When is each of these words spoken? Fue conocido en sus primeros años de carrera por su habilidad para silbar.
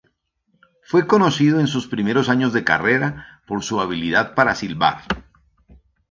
Fue 0.81 1.05
conocido 1.05 1.59
en 1.59 1.67
sus 1.67 1.85
primeros 1.85 2.27
años 2.27 2.53
de 2.53 2.63
carrera 2.63 3.39
por 3.45 3.61
su 3.61 3.79
habilidad 3.81 4.33
para 4.33 4.55
silbar. 4.55 5.03